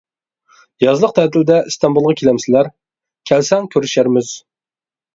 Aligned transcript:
يازلىق 0.83 1.13
تەتىلدە 1.19 1.59
ئىستانبۇلغا 1.69 2.15
كېلەمسىلەر؟ 2.23 2.73
كەلسەڭ 3.33 3.73
كۆرۈشەرمىز. 3.77 4.37